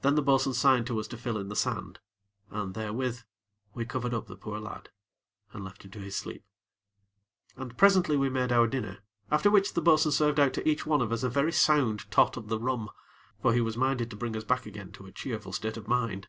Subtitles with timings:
[0.00, 1.98] Then, the bo'sun signed to us to fill in the sand;
[2.48, 3.24] and, therewith,
[3.74, 4.88] we covered up the poor lad,
[5.52, 6.46] and left him to his sleep.
[7.58, 9.00] And, presently, we made our dinner,
[9.30, 12.38] after which the bo'sun served out to each one of us a very sound tot
[12.38, 12.88] of the rum;
[13.42, 16.28] for he was minded to bring us back again to a cheerful state of mind.